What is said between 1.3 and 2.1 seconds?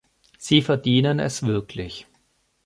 wirklich.